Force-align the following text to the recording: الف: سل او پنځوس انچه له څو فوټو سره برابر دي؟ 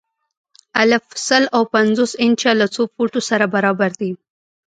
الف: 0.81 1.05
سل 1.27 1.43
او 1.55 1.63
پنځوس 1.73 2.11
انچه 2.23 2.51
له 2.59 2.67
څو 2.75 2.81
فوټو 2.93 3.19
سره 3.29 3.45
برابر 3.55 3.91
دي؟ 4.01 4.11